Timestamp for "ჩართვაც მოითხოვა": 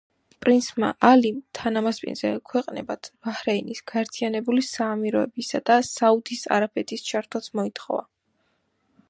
7.13-8.05